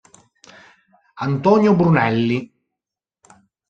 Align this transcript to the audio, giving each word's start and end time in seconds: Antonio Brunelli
Antonio 1.27 1.75
Brunelli 1.77 2.39